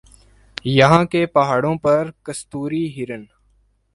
[0.65, 3.23] یہاں کے پہاڑوں پر کستوری ہرن